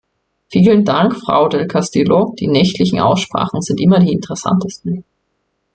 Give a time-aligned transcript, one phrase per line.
[0.49, 5.03] Vielen Dank, Frau del Castillo, die nächtlichen Aussprachen sind immer die interessantesten.